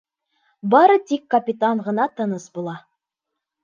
[0.75, 2.79] Бары тик капитан ғына тыныс була.